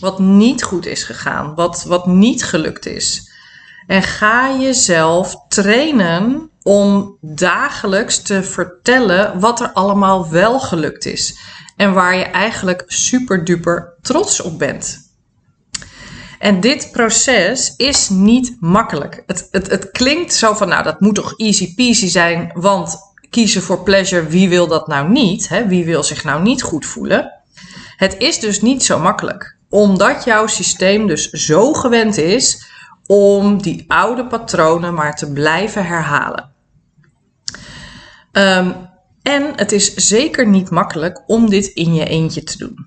Wat 0.00 0.18
niet 0.18 0.62
goed 0.62 0.86
is 0.86 1.02
gegaan, 1.02 1.54
wat, 1.54 1.84
wat 1.84 2.06
niet 2.06 2.44
gelukt 2.44 2.86
is. 2.86 3.32
En 3.86 4.02
ga 4.02 4.56
jezelf 4.58 5.36
trainen 5.48 6.50
om 6.62 7.16
dagelijks 7.20 8.22
te 8.22 8.42
vertellen 8.42 9.40
wat 9.40 9.60
er 9.60 9.72
allemaal 9.72 10.30
wel 10.30 10.60
gelukt 10.60 11.06
is. 11.06 11.38
En 11.76 11.92
waar 11.92 12.16
je 12.16 12.24
eigenlijk 12.24 12.84
super 12.86 13.44
duper 13.44 13.94
trots 14.02 14.40
op 14.40 14.58
bent. 14.58 15.12
En 16.38 16.60
dit 16.60 16.88
proces 16.92 17.74
is 17.76 18.08
niet 18.08 18.56
makkelijk. 18.60 19.22
Het, 19.26 19.48
het, 19.50 19.70
het 19.70 19.90
klinkt 19.90 20.34
zo 20.34 20.54
van, 20.54 20.68
nou, 20.68 20.82
dat 20.82 21.00
moet 21.00 21.14
toch 21.14 21.38
easy 21.38 21.74
peasy 21.74 22.08
zijn, 22.08 22.50
want 22.54 22.96
kiezen 23.34 23.62
voor 23.62 23.82
pleasure, 23.82 24.26
wie 24.26 24.48
wil 24.48 24.66
dat 24.66 24.86
nou 24.86 25.10
niet? 25.10 25.48
Hè? 25.48 25.66
Wie 25.66 25.84
wil 25.84 26.02
zich 26.02 26.24
nou 26.24 26.42
niet 26.42 26.62
goed 26.62 26.86
voelen? 26.86 27.32
Het 27.96 28.16
is 28.18 28.40
dus 28.40 28.60
niet 28.60 28.84
zo 28.84 28.98
makkelijk, 28.98 29.56
omdat 29.68 30.24
jouw 30.24 30.46
systeem 30.46 31.06
dus 31.06 31.30
zo 31.30 31.72
gewend 31.72 32.16
is 32.16 32.66
om 33.06 33.62
die 33.62 33.84
oude 33.86 34.26
patronen 34.26 34.94
maar 34.94 35.16
te 35.16 35.32
blijven 35.32 35.86
herhalen. 35.86 36.52
Um, 38.32 38.74
en 39.22 39.52
het 39.56 39.72
is 39.72 39.94
zeker 39.94 40.48
niet 40.48 40.70
makkelijk 40.70 41.22
om 41.26 41.50
dit 41.50 41.66
in 41.66 41.94
je 41.94 42.04
eentje 42.04 42.42
te 42.42 42.58
doen. 42.58 42.86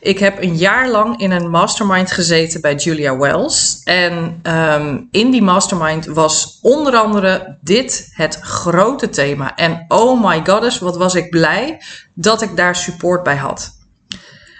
Ik 0.00 0.18
heb 0.18 0.42
een 0.42 0.56
jaar 0.56 0.88
lang 0.88 1.20
in 1.20 1.30
een 1.30 1.50
mastermind 1.50 2.12
gezeten 2.12 2.60
bij 2.60 2.74
Julia 2.74 3.16
Wells. 3.16 3.80
En 3.84 4.40
um, 4.42 5.08
in 5.10 5.30
die 5.30 5.42
mastermind 5.42 6.06
was 6.06 6.58
onder 6.62 6.96
andere 6.96 7.58
dit 7.60 8.08
het 8.12 8.38
grote 8.40 9.08
thema. 9.08 9.56
En 9.56 9.84
oh 9.88 10.24
my 10.24 10.44
goddess, 10.44 10.78
wat 10.78 10.96
was 10.96 11.14
ik 11.14 11.30
blij 11.30 11.82
dat 12.14 12.42
ik 12.42 12.56
daar 12.56 12.76
support 12.76 13.22
bij 13.22 13.36
had. 13.36 13.76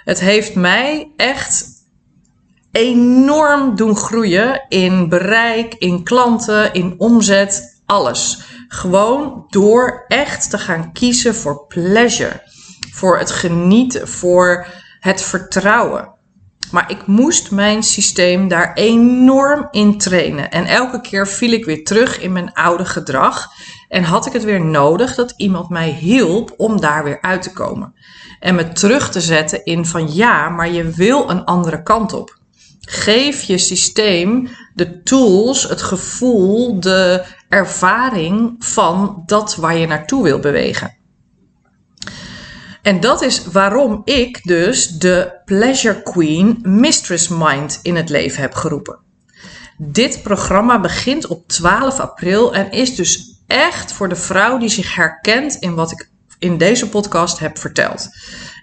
Het 0.05 0.21
heeft 0.21 0.55
mij 0.55 1.13
echt 1.17 1.67
enorm 2.73 3.77
doen 3.77 3.97
groeien 3.97 4.65
in 4.69 5.09
bereik, 5.09 5.75
in 5.75 6.05
klanten, 6.05 6.73
in 6.73 6.95
omzet, 6.99 7.81
alles. 7.87 8.41
Gewoon 8.69 9.45
door 9.49 10.05
echt 10.09 10.51
te 10.51 10.59
gaan 10.59 10.93
kiezen 10.93 11.35
voor 11.35 11.67
pleasure, 11.67 12.43
voor 12.93 13.19
het 13.19 13.31
genieten, 13.31 14.09
voor 14.09 14.67
het 15.09 15.23
vertrouwen. 15.23 16.17
Maar 16.71 16.91
ik 16.91 17.07
moest 17.07 17.51
mijn 17.51 17.83
systeem 17.83 18.49
daar 18.49 18.73
enorm 18.75 19.69
in 19.71 19.99
trainen. 19.99 20.51
En 20.51 20.65
elke 20.65 21.01
keer 21.01 21.29
viel 21.29 21.53
ik 21.53 21.65
weer 21.65 21.85
terug 21.85 22.21
in 22.21 22.33
mijn 22.33 22.53
oude 22.53 22.85
gedrag. 22.85 23.47
En 23.89 24.03
had 24.03 24.27
ik 24.27 24.33
het 24.33 24.45
weer 24.45 24.65
nodig 24.65 25.15
dat 25.15 25.35
iemand 25.37 25.69
mij 25.69 25.91
hielp 25.91 26.55
om 26.57 26.81
daar 26.81 27.05
weer 27.05 27.21
uit 27.21 27.43
te 27.43 27.53
komen. 27.53 27.95
En 28.41 28.55
me 28.55 28.73
terug 28.73 29.11
te 29.11 29.21
zetten 29.21 29.65
in 29.65 29.87
van 29.87 30.15
ja, 30.15 30.49
maar 30.49 30.71
je 30.71 30.91
wil 30.91 31.31
een 31.31 31.45
andere 31.45 31.83
kant 31.83 32.13
op. 32.13 32.39
Geef 32.81 33.43
je 33.43 33.59
systeem 33.59 34.49
de 34.75 35.03
tools, 35.03 35.69
het 35.69 35.83
gevoel, 35.83 36.81
de 36.81 37.25
ervaring 37.49 38.55
van 38.59 39.23
dat 39.27 39.57
waar 39.57 39.77
je 39.77 39.87
naartoe 39.87 40.23
wil 40.23 40.39
bewegen. 40.39 40.97
En 42.89 43.01
dat 43.01 43.23
is 43.23 43.45
waarom 43.45 44.03
ik 44.05 44.41
dus 44.43 44.89
de 44.89 45.41
Pleasure 45.45 46.03
Queen 46.03 46.59
Mistress 46.63 47.29
Mind 47.29 47.79
in 47.83 47.97
het 47.97 48.09
leven 48.09 48.41
heb 48.41 48.55
geroepen. 48.55 48.99
Dit 49.77 50.23
programma 50.23 50.81
begint 50.81 51.27
op 51.27 51.49
12 51.49 52.01
april 52.01 52.55
en 52.55 52.71
is 52.71 52.95
dus 52.95 53.41
echt 53.47 53.93
voor 53.93 54.09
de 54.09 54.17
vrouw 54.17 54.59
die 54.59 54.69
zich 54.69 54.95
herkent 54.95 55.55
in 55.55 55.75
wat 55.75 55.93
ik 55.93 56.11
in 56.39 56.59
deze 56.59 56.89
podcast 56.89 57.39
heb 57.39 57.59
verteld. 57.59 58.09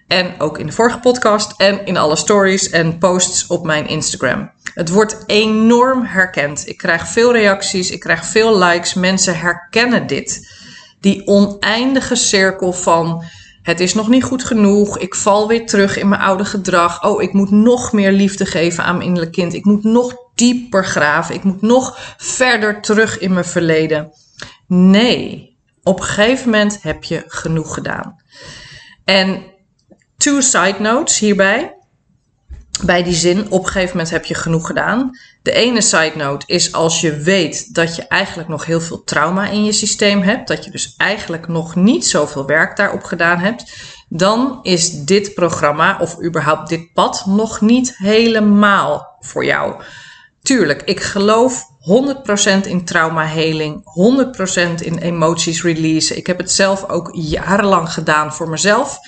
En 0.08 0.34
ook 0.38 0.60
in 0.60 0.66
de 0.66 0.72
vorige 0.72 1.00
podcast 1.00 1.54
en 1.58 1.86
in 1.86 1.98
alle 1.98 2.16
stories 2.16 2.70
en 2.70 2.98
posts 2.98 3.48
op 3.48 3.66
mijn 3.66 3.88
Instagram. 3.88 4.52
Het 4.74 4.90
wordt 4.90 5.24
enorm 5.26 6.04
herkend. 6.06 6.68
Ik 6.68 6.78
krijg 6.78 7.08
veel 7.08 7.34
reacties, 7.34 7.92
ik 7.92 8.00
krijg 8.00 8.26
veel 8.26 8.58
likes. 8.58 8.94
Mensen 8.94 9.40
herkennen 9.40 10.08
dit. 10.08 10.54
Die 11.00 11.28
oneindige 11.28 12.16
cirkel 12.16 12.74
van 12.74 13.24
het 13.66 13.80
is 13.80 13.94
nog 13.94 14.08
niet 14.08 14.24
goed 14.24 14.44
genoeg. 14.44 15.00
Ik 15.00 15.16
val 15.16 15.48
weer 15.48 15.66
terug 15.66 15.98
in 15.98 16.10
mijn 16.10 16.22
oude 16.22 16.46
gedrag. 16.46 17.04
Oh, 17.04 17.22
ik 17.22 17.34
moet 17.34 17.52
nog 17.52 17.94
meer 17.94 18.12
liefde 18.12 18.46
geven 18.46 18.84
aan 18.84 18.96
mijn 18.96 19.08
innerlijk 19.08 19.32
kind. 19.32 19.54
Ik 19.54 19.66
moet 19.66 19.84
nog 19.84 20.16
dieper 20.36 20.86
graven. 20.86 21.36
Ik 21.36 21.44
moet 21.44 21.62
nog 21.62 22.16
verder 22.18 22.82
terug 22.82 23.20
in 23.20 23.34
mijn 23.34 23.46
verleden. 23.46 24.12
Nee, 24.68 25.58
op 25.84 26.00
een 26.00 26.06
gegeven 26.06 26.50
moment 26.50 26.82
heb 26.82 27.04
je 27.04 27.24
genoeg 27.28 27.74
gedaan. 27.74 28.16
En 29.06 29.54
Two 30.18 30.42
side 30.42 30.80
notes 30.80 31.20
hierbij. 31.20 31.75
Bij 32.84 33.04
die 33.04 33.14
zin, 33.14 33.52
op 33.52 33.64
een 33.64 33.72
gegeven 33.72 33.92
moment 33.98 34.10
heb 34.10 34.26
je 34.26 34.34
genoeg 34.34 34.68
gedaan. 34.68 35.10
De 35.42 35.52
ene 35.52 35.82
side 35.82 36.12
note 36.16 36.46
is 36.48 36.74
als 36.74 37.02
je 37.02 37.18
weet 37.18 37.74
dat 37.74 37.96
je 37.96 38.08
eigenlijk 38.08 38.50
nog 38.50 38.66
heel 38.66 38.82
veel 38.82 39.04
trauma 39.04 39.50
in 39.50 39.66
je 39.66 39.72
systeem 39.72 40.22
hebt, 40.22 40.48
dat 40.48 40.66
je 40.66 40.72
dus 40.72 40.94
eigenlijk 40.98 41.48
nog 41.48 41.76
niet 41.76 42.08
zoveel 42.08 42.46
werk 42.46 42.78
daarop 42.78 43.04
gedaan 43.04 43.40
hebt, 43.40 43.74
dan 44.10 44.60
is 44.62 45.04
dit 45.04 45.34
programma 45.34 45.98
of 46.00 46.24
überhaupt 46.24 46.70
dit 46.70 46.94
pad 46.94 47.26
nog 47.26 47.62
niet 47.62 47.96
helemaal 47.98 49.18
voor 49.20 49.46
jou. 49.46 49.82
Tuurlijk, 50.42 50.82
ik 50.82 51.02
geloof 51.02 51.64
100% 52.64 52.68
in 52.68 52.86
traumaheling, 52.86 53.84
100% 54.80 54.84
in 54.84 54.98
emoties 54.98 55.64
release. 55.64 56.16
Ik 56.16 56.28
heb 56.28 56.38
het 56.38 56.52
zelf 56.52 56.90
ook 56.90 57.10
jarenlang 57.14 57.94
gedaan 57.94 58.34
voor 58.34 58.50
mezelf. 58.50 59.00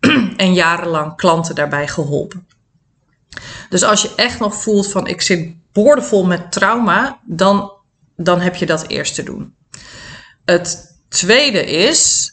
en 0.36 0.54
jarenlang 0.54 1.16
klanten 1.16 1.54
daarbij 1.54 1.88
geholpen. 1.88 2.46
Dus 3.68 3.82
als 3.82 4.02
je 4.02 4.12
echt 4.16 4.38
nog 4.38 4.54
voelt 4.54 4.90
van 4.90 5.06
ik 5.06 5.20
zit 5.20 5.54
boordevol 5.72 6.26
met 6.26 6.52
trauma, 6.52 7.20
dan, 7.24 7.72
dan 8.16 8.40
heb 8.40 8.54
je 8.54 8.66
dat 8.66 8.86
eerst 8.86 9.14
te 9.14 9.22
doen. 9.22 9.54
Het 10.44 10.96
tweede 11.08 11.64
is, 11.64 12.32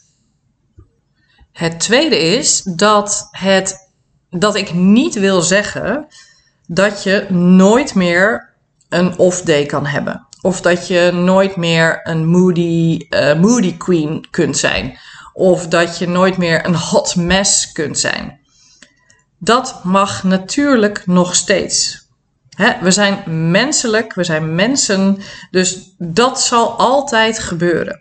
het 1.52 1.80
tweede 1.80 2.18
is 2.18 2.62
dat, 2.62 3.28
het, 3.30 3.90
dat 4.30 4.56
ik 4.56 4.74
niet 4.74 5.14
wil 5.14 5.42
zeggen 5.42 6.06
dat 6.66 7.02
je 7.02 7.26
nooit 7.30 7.94
meer 7.94 8.54
een 8.88 9.18
off 9.18 9.42
day 9.42 9.66
kan 9.66 9.86
hebben. 9.86 10.26
Of 10.40 10.60
dat 10.60 10.86
je 10.86 11.10
nooit 11.14 11.56
meer 11.56 12.00
een 12.02 12.26
moody, 12.26 13.06
uh, 13.10 13.34
moody 13.40 13.76
queen 13.76 14.26
kunt 14.30 14.58
zijn. 14.58 14.98
Of 15.32 15.68
dat 15.68 15.98
je 15.98 16.08
nooit 16.08 16.36
meer 16.36 16.66
een 16.66 16.76
hot 16.76 17.16
mess 17.16 17.72
kunt 17.72 17.98
zijn. 17.98 18.40
Dat 19.38 19.84
mag 19.84 20.22
natuurlijk 20.22 21.06
nog 21.06 21.34
steeds. 21.34 22.04
we 22.80 22.90
zijn 22.90 23.50
menselijk, 23.50 24.14
we 24.14 24.24
zijn 24.24 24.54
mensen, 24.54 25.18
dus 25.50 25.94
dat 25.98 26.40
zal 26.40 26.78
altijd 26.78 27.38
gebeuren. 27.38 28.00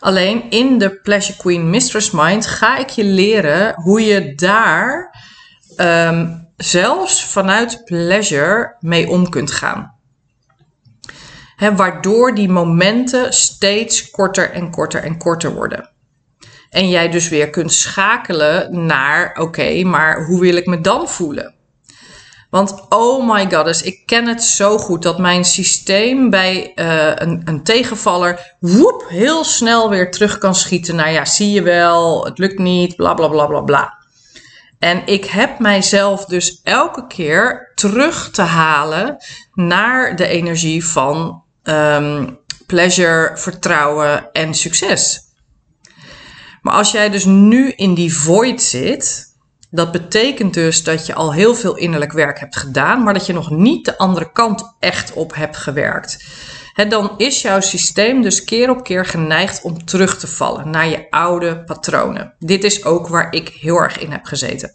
Alleen 0.00 0.50
in 0.50 0.78
de 0.78 1.00
Pleasure 1.00 1.38
Queen 1.38 1.70
Mistress 1.70 2.10
Mind 2.10 2.46
ga 2.46 2.76
ik 2.76 2.88
je 2.88 3.04
leren 3.04 3.74
hoe 3.82 4.00
je 4.00 4.34
daar 4.34 5.16
um, 5.76 6.48
zelfs 6.56 7.24
vanuit 7.24 7.84
pleasure 7.84 8.76
mee 8.80 9.08
om 9.08 9.28
kunt 9.28 9.50
gaan. 9.50 9.98
waardoor 11.76 12.34
die 12.34 12.48
momenten 12.48 13.32
steeds 13.32 14.10
korter 14.10 14.50
en 14.50 14.70
korter 14.70 15.02
en 15.02 15.18
korter 15.18 15.54
worden. 15.54 15.89
En 16.70 16.88
jij 16.88 17.08
dus 17.08 17.28
weer 17.28 17.50
kunt 17.50 17.72
schakelen 17.72 18.86
naar, 18.86 19.36
oké, 19.40 19.84
maar 19.84 20.24
hoe 20.24 20.40
wil 20.40 20.56
ik 20.56 20.66
me 20.66 20.80
dan 20.80 21.08
voelen? 21.08 21.54
Want 22.50 22.86
oh 22.88 23.34
my 23.34 23.50
god, 23.50 23.64
dus 23.64 23.82
ik 23.82 24.06
ken 24.06 24.26
het 24.26 24.42
zo 24.42 24.78
goed 24.78 25.02
dat 25.02 25.18
mijn 25.18 25.44
systeem 25.44 26.30
bij 26.30 26.72
uh, 26.74 27.12
een, 27.14 27.42
een 27.44 27.62
tegenvaller 27.62 28.56
woep, 28.60 29.04
heel 29.08 29.44
snel 29.44 29.90
weer 29.90 30.10
terug 30.10 30.38
kan 30.38 30.54
schieten. 30.54 30.96
Nou 30.96 31.10
ja, 31.10 31.24
zie 31.24 31.50
je 31.50 31.62
wel, 31.62 32.24
het 32.24 32.38
lukt 32.38 32.58
niet, 32.58 32.96
bla 32.96 33.14
bla 33.14 33.28
bla 33.28 33.46
bla 33.46 33.60
bla. 33.60 33.98
En 34.78 35.06
ik 35.06 35.24
heb 35.24 35.58
mijzelf 35.58 36.24
dus 36.24 36.60
elke 36.62 37.06
keer 37.06 37.72
terug 37.74 38.30
te 38.30 38.42
halen 38.42 39.16
naar 39.54 40.16
de 40.16 40.26
energie 40.26 40.84
van 40.84 41.42
um, 41.62 42.38
pleasure, 42.66 43.30
vertrouwen 43.34 44.32
en 44.32 44.54
succes. 44.54 45.29
Maar 46.62 46.74
als 46.74 46.90
jij 46.90 47.10
dus 47.10 47.24
nu 47.24 47.70
in 47.70 47.94
die 47.94 48.14
void 48.14 48.62
zit, 48.62 49.28
Dat 49.72 49.92
betekent 49.92 50.54
dus 50.54 50.84
dat 50.84 51.06
je 51.06 51.14
al 51.14 51.32
heel 51.32 51.54
veel 51.54 51.76
innerlijk 51.76 52.12
werk 52.12 52.40
hebt 52.40 52.56
gedaan, 52.56 53.02
maar 53.02 53.14
dat 53.14 53.26
je 53.26 53.32
nog 53.32 53.50
niet 53.50 53.84
de 53.84 53.98
andere 53.98 54.32
kant 54.32 54.76
echt 54.78 55.12
op 55.12 55.34
hebt 55.34 55.56
gewerkt. 55.56 56.24
dan 56.88 57.14
is 57.16 57.42
jouw 57.42 57.60
systeem 57.60 58.22
dus 58.22 58.44
keer 58.44 58.70
op 58.70 58.84
keer 58.84 59.06
geneigd 59.06 59.62
om 59.62 59.84
terug 59.84 60.18
te 60.18 60.26
vallen 60.26 60.70
naar 60.70 60.88
je 60.88 61.10
oude 61.10 61.64
patronen. 61.64 62.34
Dit 62.38 62.64
is 62.64 62.84
ook 62.84 63.08
waar 63.08 63.32
ik 63.32 63.48
heel 63.48 63.76
erg 63.76 63.98
in 63.98 64.10
heb 64.10 64.24
gezeten. 64.24 64.74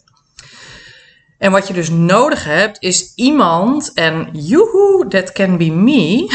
En 1.38 1.50
wat 1.52 1.68
je 1.68 1.74
dus 1.74 1.90
nodig 1.90 2.44
hebt, 2.44 2.82
is 2.82 3.12
iemand, 3.14 3.92
en 3.92 4.28
joehoe, 4.32 5.06
that 5.08 5.32
can 5.32 5.56
be 5.56 5.70
me, 5.70 6.26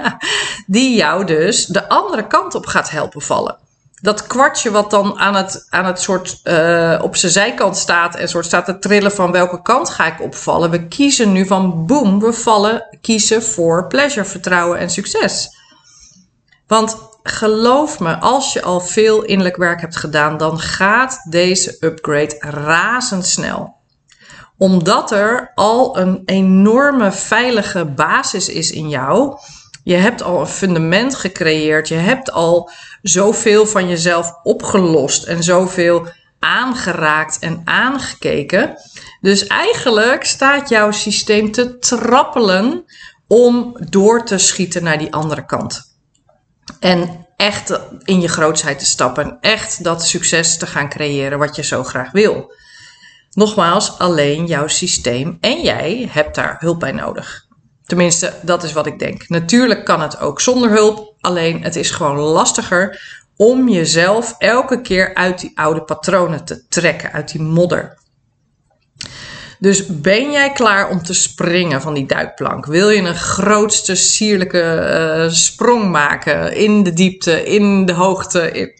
die 0.66 0.96
jou 0.96 1.24
dus 1.24 1.66
de 1.66 1.88
andere 1.88 2.26
kant 2.26 2.54
op 2.54 2.66
gaat 2.66 2.90
helpen 2.90 3.22
vallen. 3.22 3.58
Dat 4.04 4.26
kwartje 4.26 4.70
wat 4.70 4.90
dan 4.90 5.18
aan 5.18 5.34
het, 5.34 5.66
aan 5.70 5.84
het 5.84 6.00
soort 6.00 6.40
uh, 6.44 7.00
op 7.02 7.16
zijn 7.16 7.32
zijkant 7.32 7.76
staat 7.76 8.14
en 8.14 8.28
soort 8.28 8.44
staat 8.44 8.64
te 8.64 8.78
trillen 8.78 9.12
van 9.12 9.32
welke 9.32 9.62
kant 9.62 9.90
ga 9.90 10.06
ik 10.06 10.20
opvallen. 10.20 10.70
We 10.70 10.88
kiezen 10.88 11.32
nu 11.32 11.46
van 11.46 11.86
boem, 11.86 12.20
we 12.20 12.32
vallen, 12.32 12.98
kiezen 13.00 13.42
voor 13.42 13.86
pleasure, 13.86 14.24
vertrouwen 14.24 14.78
en 14.78 14.90
succes. 14.90 15.48
Want 16.66 16.96
geloof 17.22 18.00
me, 18.00 18.18
als 18.18 18.52
je 18.52 18.62
al 18.62 18.80
veel 18.80 19.22
innerlijk 19.22 19.56
werk 19.56 19.80
hebt 19.80 19.96
gedaan, 19.96 20.36
dan 20.36 20.58
gaat 20.58 21.20
deze 21.30 21.76
upgrade 21.80 22.36
razendsnel 22.38 23.82
omdat 24.58 25.10
er 25.10 25.52
al 25.54 25.98
een 25.98 26.22
enorme 26.24 27.12
veilige 27.12 27.84
basis 27.84 28.48
is 28.48 28.70
in 28.70 28.88
jou. 28.88 29.38
Je 29.84 29.94
hebt 29.94 30.22
al 30.22 30.40
een 30.40 30.46
fundament 30.46 31.14
gecreëerd. 31.14 31.88
Je 31.88 31.94
hebt 31.94 32.32
al 32.32 32.70
zoveel 33.02 33.66
van 33.66 33.88
jezelf 33.88 34.32
opgelost 34.42 35.24
en 35.24 35.42
zoveel 35.42 36.06
aangeraakt 36.38 37.38
en 37.38 37.62
aangekeken. 37.64 38.76
Dus 39.20 39.46
eigenlijk 39.46 40.24
staat 40.24 40.68
jouw 40.68 40.90
systeem 40.90 41.52
te 41.52 41.78
trappelen 41.78 42.84
om 43.28 43.76
door 43.90 44.24
te 44.24 44.38
schieten 44.38 44.82
naar 44.82 44.98
die 44.98 45.12
andere 45.12 45.44
kant. 45.44 45.96
En 46.80 47.26
echt 47.36 47.80
in 48.04 48.20
je 48.20 48.28
grootsheid 48.28 48.78
te 48.78 48.84
stappen. 48.84 49.38
Echt 49.40 49.84
dat 49.84 50.06
succes 50.06 50.58
te 50.58 50.66
gaan 50.66 50.88
creëren 50.88 51.38
wat 51.38 51.56
je 51.56 51.62
zo 51.62 51.84
graag 51.84 52.10
wil. 52.10 52.52
Nogmaals, 53.30 53.98
alleen 53.98 54.46
jouw 54.46 54.66
systeem 54.66 55.38
en 55.40 55.62
jij 55.62 56.08
hebt 56.10 56.34
daar 56.34 56.56
hulp 56.58 56.80
bij 56.80 56.92
nodig. 56.92 57.43
Tenminste, 57.86 58.32
dat 58.42 58.62
is 58.62 58.72
wat 58.72 58.86
ik 58.86 58.98
denk. 58.98 59.28
Natuurlijk 59.28 59.84
kan 59.84 60.00
het 60.00 60.20
ook 60.20 60.40
zonder 60.40 60.70
hulp, 60.70 61.14
alleen 61.20 61.62
het 61.62 61.76
is 61.76 61.90
gewoon 61.90 62.16
lastiger 62.16 63.00
om 63.36 63.68
jezelf 63.68 64.34
elke 64.38 64.80
keer 64.80 65.14
uit 65.14 65.40
die 65.40 65.52
oude 65.54 65.82
patronen 65.82 66.44
te 66.44 66.68
trekken, 66.68 67.12
uit 67.12 67.32
die 67.32 67.42
modder. 67.42 67.98
Dus 69.58 69.86
ben 69.86 70.30
jij 70.30 70.52
klaar 70.52 70.90
om 70.90 71.02
te 71.02 71.14
springen 71.14 71.80
van 71.80 71.94
die 71.94 72.06
duikplank? 72.06 72.66
Wil 72.66 72.90
je 72.90 73.02
een 73.02 73.14
grootste 73.14 73.94
sierlijke 73.94 74.86
uh, 75.26 75.32
sprong 75.32 75.90
maken 75.90 76.56
in 76.56 76.82
de 76.82 76.92
diepte, 76.92 77.44
in 77.44 77.86
de 77.86 77.92
hoogte, 77.92 78.74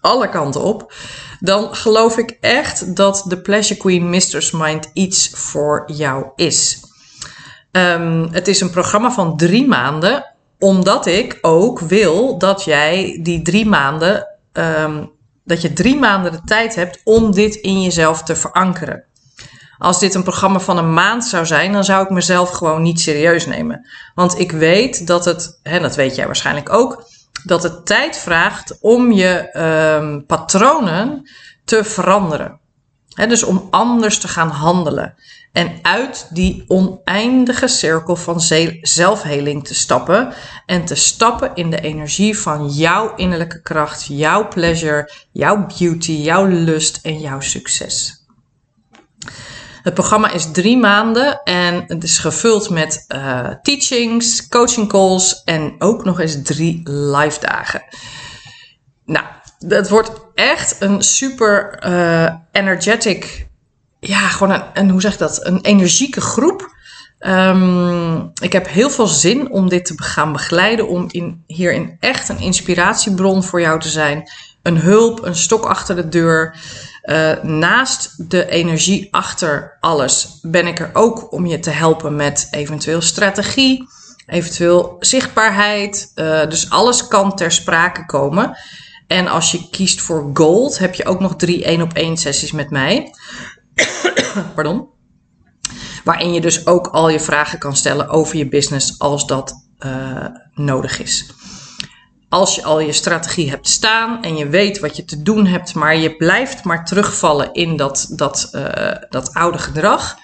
alle 0.00 0.28
kanten 0.28 0.60
op? 0.60 0.92
dan 1.40 1.74
geloof 1.74 2.18
ik 2.18 2.36
echt 2.40 2.96
dat 2.96 3.24
de 3.26 3.40
Pleasure 3.40 3.80
Queen 3.80 4.10
Mistress 4.10 4.50
Mind 4.50 4.90
iets 4.92 5.30
voor 5.32 5.82
jou 5.86 6.26
is. 6.36 6.80
Um, 7.72 8.28
het 8.32 8.48
is 8.48 8.60
een 8.60 8.70
programma 8.70 9.10
van 9.10 9.36
drie 9.36 9.66
maanden, 9.66 10.34
omdat 10.58 11.06
ik 11.06 11.38
ook 11.40 11.80
wil 11.80 12.38
dat 12.38 12.64
jij 12.64 13.18
die 13.22 13.42
drie 13.42 13.66
maanden, 13.66 14.26
um, 14.52 15.10
dat 15.44 15.62
je 15.62 15.72
drie 15.72 15.98
maanden 15.98 16.32
de 16.32 16.40
tijd 16.44 16.74
hebt 16.74 17.00
om 17.04 17.32
dit 17.32 17.54
in 17.54 17.82
jezelf 17.82 18.22
te 18.22 18.36
verankeren. 18.36 19.04
Als 19.78 19.98
dit 19.98 20.14
een 20.14 20.22
programma 20.22 20.58
van 20.58 20.78
een 20.78 20.92
maand 20.92 21.24
zou 21.24 21.46
zijn, 21.46 21.72
dan 21.72 21.84
zou 21.84 22.04
ik 22.04 22.10
mezelf 22.10 22.50
gewoon 22.50 22.82
niet 22.82 23.00
serieus 23.00 23.46
nemen. 23.46 23.86
Want 24.14 24.38
ik 24.38 24.52
weet 24.52 25.06
dat 25.06 25.24
het, 25.24 25.60
en 25.62 25.82
dat 25.82 25.96
weet 25.96 26.14
jij 26.14 26.26
waarschijnlijk 26.26 26.72
ook, 26.72 27.04
dat 27.44 27.62
het 27.62 27.86
tijd 27.86 28.16
vraagt 28.16 28.78
om 28.80 29.12
je 29.12 29.58
um, 30.00 30.26
patronen 30.26 31.30
te 31.64 31.84
veranderen. 31.84 32.60
Dus 33.16 33.42
om 33.42 33.68
anders 33.70 34.18
te 34.18 34.28
gaan 34.28 34.48
handelen. 34.48 35.14
En 35.52 35.78
uit 35.82 36.26
die 36.30 36.64
oneindige 36.66 37.68
cirkel 37.68 38.16
van 38.16 38.40
zelfheling 38.80 39.66
te 39.66 39.74
stappen. 39.74 40.32
En 40.66 40.84
te 40.84 40.94
stappen 40.94 41.50
in 41.54 41.70
de 41.70 41.80
energie 41.80 42.38
van 42.38 42.68
jouw 42.68 43.14
innerlijke 43.14 43.62
kracht, 43.62 44.06
jouw 44.06 44.48
pleasure, 44.48 45.10
jouw 45.32 45.66
beauty, 45.78 46.12
jouw 46.12 46.46
lust 46.46 46.98
en 47.02 47.20
jouw 47.20 47.40
succes. 47.40 48.24
Het 49.82 49.94
programma 49.94 50.30
is 50.30 50.50
drie 50.52 50.76
maanden 50.76 51.42
en 51.42 51.84
het 51.86 52.02
is 52.02 52.18
gevuld 52.18 52.70
met 52.70 53.04
uh, 53.08 53.48
teachings, 53.62 54.48
coaching 54.48 54.88
calls 54.88 55.42
en 55.44 55.74
ook 55.78 56.04
nog 56.04 56.20
eens 56.20 56.42
drie 56.42 56.80
live 56.90 57.40
dagen. 57.40 57.82
Nou, 59.04 59.26
het 59.68 59.88
wordt 59.88 60.29
echt 60.40 60.76
een 60.80 61.02
super 61.02 61.78
uh, 61.86 62.34
energetic, 62.52 63.46
ja, 64.00 64.28
gewoon 64.28 64.62
een, 64.72 64.90
hoe 64.90 65.00
zeg 65.00 65.12
ik 65.12 65.18
dat, 65.18 65.46
een 65.46 65.60
energieke 65.60 66.20
groep. 66.20 66.78
Um, 67.26 68.30
ik 68.42 68.52
heb 68.52 68.68
heel 68.68 68.90
veel 68.90 69.06
zin 69.06 69.50
om 69.50 69.68
dit 69.68 69.84
te 69.84 70.02
gaan 70.02 70.32
begeleiden, 70.32 70.88
om 70.88 71.06
in, 71.10 71.44
hierin 71.46 71.96
echt 72.00 72.28
een 72.28 72.38
inspiratiebron 72.38 73.44
voor 73.44 73.60
jou 73.60 73.80
te 73.80 73.88
zijn. 73.88 74.30
Een 74.62 74.78
hulp, 74.78 75.24
een 75.24 75.36
stok 75.36 75.64
achter 75.64 75.96
de 75.96 76.08
deur. 76.08 76.56
Uh, 77.04 77.42
naast 77.42 78.30
de 78.30 78.48
energie 78.48 79.08
achter 79.10 79.76
alles 79.80 80.38
ben 80.42 80.66
ik 80.66 80.78
er 80.78 80.90
ook 80.92 81.32
om 81.32 81.46
je 81.46 81.58
te 81.58 81.70
helpen 81.70 82.16
met 82.16 82.48
eventueel 82.50 83.00
strategie, 83.00 83.88
eventueel 84.26 84.96
zichtbaarheid. 84.98 86.12
Uh, 86.14 86.46
dus 86.48 86.70
alles 86.70 87.08
kan 87.08 87.36
ter 87.36 87.52
sprake 87.52 88.06
komen. 88.06 88.56
En 89.10 89.28
als 89.28 89.50
je 89.50 89.68
kiest 89.70 90.00
voor 90.00 90.30
gold, 90.34 90.78
heb 90.78 90.94
je 90.94 91.06
ook 91.06 91.20
nog 91.20 91.36
drie 91.36 91.64
één 91.64 91.82
op 91.82 91.92
één 91.92 92.16
sessies 92.16 92.52
met 92.52 92.70
mij. 92.70 93.14
Pardon. 94.54 94.88
Waarin 96.04 96.32
je 96.32 96.40
dus 96.40 96.66
ook 96.66 96.86
al 96.86 97.08
je 97.08 97.20
vragen 97.20 97.58
kan 97.58 97.76
stellen 97.76 98.08
over 98.08 98.36
je 98.36 98.48
business 98.48 98.98
als 98.98 99.26
dat 99.26 99.66
uh, 99.86 100.26
nodig 100.54 101.00
is. 101.00 101.26
Als 102.28 102.54
je 102.54 102.64
al 102.64 102.80
je 102.80 102.92
strategie 102.92 103.50
hebt 103.50 103.68
staan 103.68 104.22
en 104.22 104.36
je 104.36 104.48
weet 104.48 104.78
wat 104.78 104.96
je 104.96 105.04
te 105.04 105.22
doen 105.22 105.46
hebt, 105.46 105.74
maar 105.74 105.96
je 105.96 106.16
blijft 106.16 106.64
maar 106.64 106.84
terugvallen 106.84 107.52
in 107.52 107.76
dat, 107.76 108.06
dat, 108.10 108.48
uh, 108.52 108.94
dat 109.08 109.34
oude 109.34 109.58
gedrag, 109.58 110.16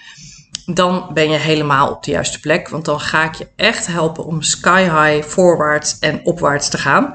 dan 0.65 1.09
ben 1.13 1.29
je 1.29 1.37
helemaal 1.37 1.91
op 1.91 2.03
de 2.03 2.11
juiste 2.11 2.39
plek. 2.39 2.69
Want 2.69 2.85
dan 2.85 2.99
ga 2.99 3.23
ik 3.23 3.35
je 3.35 3.47
echt 3.55 3.87
helpen 3.87 4.25
om 4.25 4.41
sky 4.41 4.81
high 4.81 5.27
voorwaarts 5.27 5.99
en 5.99 6.25
opwaarts 6.25 6.69
te 6.69 6.77
gaan. 6.77 7.13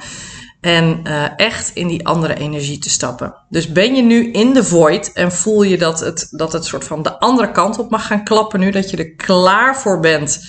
En 0.62 1.00
uh, 1.06 1.24
echt 1.36 1.70
in 1.74 1.86
die 1.88 2.06
andere 2.06 2.34
energie 2.34 2.78
te 2.78 2.90
stappen. 2.90 3.34
Dus 3.48 3.72
ben 3.72 3.94
je 3.94 4.02
nu 4.02 4.32
in 4.32 4.52
de 4.52 4.64
void 4.64 5.12
en 5.12 5.32
voel 5.32 5.62
je 5.62 5.78
dat 5.78 6.00
het, 6.00 6.28
dat 6.30 6.52
het 6.52 6.64
soort 6.64 6.84
van 6.84 7.02
de 7.02 7.18
andere 7.18 7.50
kant 7.50 7.78
op 7.78 7.90
mag 7.90 8.06
gaan 8.06 8.24
klappen 8.24 8.60
nu, 8.60 8.70
dat 8.70 8.90
je 8.90 8.96
er 8.96 9.14
klaar 9.14 9.76
voor 9.76 10.00
bent 10.00 10.44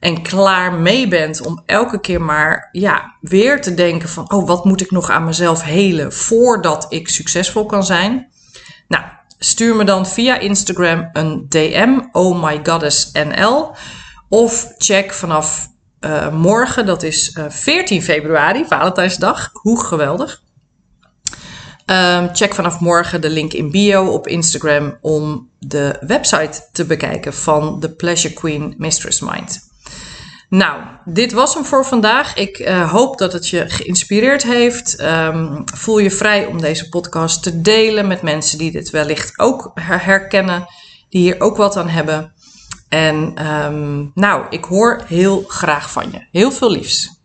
en 0.00 0.22
klaar 0.22 0.72
mee 0.72 1.08
bent 1.08 1.46
om 1.46 1.62
elke 1.66 2.00
keer 2.00 2.22
maar 2.22 2.68
ja, 2.72 3.16
weer 3.20 3.60
te 3.60 3.74
denken 3.74 4.08
van, 4.08 4.32
oh, 4.32 4.46
wat 4.46 4.64
moet 4.64 4.80
ik 4.80 4.90
nog 4.90 5.10
aan 5.10 5.24
mezelf 5.24 5.62
helen 5.62 6.12
voordat 6.12 6.86
ik 6.88 7.08
succesvol 7.08 7.66
kan 7.66 7.84
zijn? 7.84 8.30
Nou, 8.88 9.04
stuur 9.38 9.76
me 9.76 9.84
dan 9.84 10.06
via 10.06 10.38
Instagram 10.38 11.08
een 11.12 11.46
DM, 11.48 11.98
oh 12.12 12.42
my 12.42 12.60
goddess 12.62 13.12
NL, 13.12 13.74
of 14.28 14.74
check 14.76 15.12
vanaf 15.12 15.68
uh, 16.00 16.32
morgen, 16.32 16.86
dat 16.86 17.02
is 17.02 17.34
uh, 17.34 17.44
eh, 17.44 17.50
14 17.50 18.02
februari, 18.02 18.64
Valentijnsdag. 18.64 19.50
Hoe 19.52 19.84
geweldig. 19.84 20.42
Um, 21.90 22.28
check 22.34 22.54
vanaf 22.54 22.80
morgen 22.80 23.20
de 23.20 23.30
link 23.30 23.52
in 23.52 23.70
bio 23.70 24.06
op 24.06 24.26
Instagram 24.26 24.98
om 25.00 25.50
de 25.58 25.96
website 26.00 26.68
te 26.72 26.84
bekijken 26.84 27.34
van 27.34 27.80
de 27.80 27.90
Pleasure 27.90 28.34
Queen 28.34 28.74
Mistress 28.78 29.20
Mind. 29.20 29.60
Nou, 30.48 30.82
dit 31.04 31.32
was 31.32 31.54
hem 31.54 31.64
voor 31.64 31.84
vandaag. 31.84 32.34
Ik 32.34 32.58
uh, 32.58 32.90
hoop 32.90 33.18
dat 33.18 33.32
het 33.32 33.48
je 33.48 33.64
geïnspireerd 33.68 34.42
heeft. 34.42 35.00
Um, 35.00 35.64
voel 35.74 35.98
je 35.98 36.10
vrij 36.10 36.46
om 36.46 36.60
deze 36.60 36.88
podcast 36.88 37.42
te 37.42 37.60
delen 37.60 38.06
met 38.06 38.22
mensen 38.22 38.58
die 38.58 38.70
dit 38.70 38.90
wellicht 38.90 39.38
ook 39.38 39.70
herkennen, 39.74 40.66
die 41.08 41.22
hier 41.22 41.40
ook 41.40 41.56
wat 41.56 41.76
aan 41.76 41.88
hebben. 41.88 42.32
En 42.88 43.46
um, 43.46 44.10
nou, 44.14 44.44
ik 44.50 44.64
hoor 44.64 45.02
heel 45.06 45.44
graag 45.48 45.90
van 45.90 46.10
je. 46.10 46.26
Heel 46.32 46.50
veel 46.52 46.70
liefs. 46.70 47.17